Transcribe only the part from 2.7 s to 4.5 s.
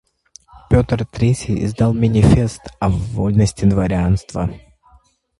о вольности дворянства.